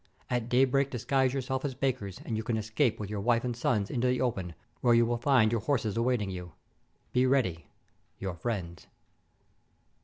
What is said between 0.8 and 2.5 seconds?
dis guise yourselves as bakers, and you